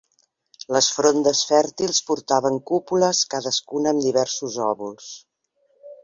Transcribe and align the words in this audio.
Les 0.75 0.85
frondes 0.93 1.41
fèrtils 1.49 1.99
portaven 2.07 2.57
cúpules 2.71 3.21
cadascuna 3.33 3.93
amb 3.95 4.05
diversos 4.07 4.57
òvuls. 4.69 5.11